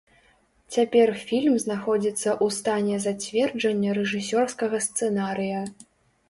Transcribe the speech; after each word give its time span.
Цяпер 0.75 1.11
фільм 1.27 1.53
знаходзіцца 1.63 2.29
ў 2.33 2.47
стане 2.57 2.95
зацверджання 3.05 3.89
рэжысёрскага 3.99 4.77
сцэнарыя. 4.87 5.61